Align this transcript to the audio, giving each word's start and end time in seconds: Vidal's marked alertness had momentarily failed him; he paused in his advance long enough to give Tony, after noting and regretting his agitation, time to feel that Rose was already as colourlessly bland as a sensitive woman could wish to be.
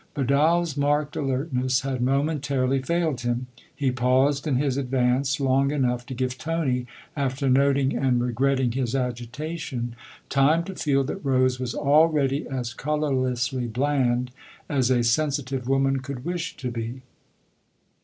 Vidal's 0.15 0.75
marked 0.75 1.15
alertness 1.15 1.81
had 1.81 2.01
momentarily 2.01 2.81
failed 2.81 3.21
him; 3.21 3.45
he 3.75 3.91
paused 3.91 4.47
in 4.47 4.55
his 4.55 4.75
advance 4.75 5.39
long 5.39 5.69
enough 5.69 6.07
to 6.07 6.15
give 6.15 6.39
Tony, 6.39 6.87
after 7.15 7.47
noting 7.47 7.95
and 7.95 8.19
regretting 8.19 8.71
his 8.71 8.95
agitation, 8.95 9.95
time 10.27 10.63
to 10.63 10.73
feel 10.73 11.03
that 11.03 11.23
Rose 11.23 11.59
was 11.59 11.75
already 11.75 12.47
as 12.47 12.73
colourlessly 12.73 13.67
bland 13.67 14.31
as 14.67 14.89
a 14.89 15.03
sensitive 15.03 15.67
woman 15.69 15.99
could 15.99 16.25
wish 16.25 16.57
to 16.57 16.71
be. 16.71 17.03